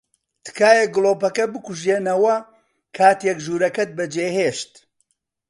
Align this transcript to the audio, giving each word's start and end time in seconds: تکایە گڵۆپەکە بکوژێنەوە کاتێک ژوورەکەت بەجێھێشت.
تکایە 0.45 0.85
گڵۆپەکە 0.95 1.45
بکوژێنەوە 1.53 2.35
کاتێک 2.97 3.37
ژوورەکەت 3.45 3.89
بەجێھێشت. 3.97 4.71